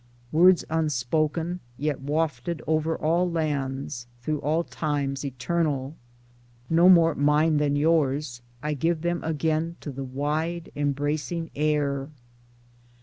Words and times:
Words 0.31 0.65
unspoken, 0.67 1.59
yet 1.77 2.01
wafted 2.01 2.63
over 2.65 2.97
all 2.97 3.29
lands, 3.29 4.07
through 4.23 4.41
all 4.41 4.63
times, 4.63 5.23
eternal; 5.23 5.95
no 6.71 6.89
more 6.89 7.13
mine 7.13 7.57
than 7.57 7.75
yours— 7.75 8.41
1 8.63 8.73
give 8.77 9.01
them 9.03 9.23
again 9.23 9.75
to 9.81 9.91
the 9.91 10.03
wide 10.03 10.71
embracing 10.75 11.51
Air. 11.55 12.09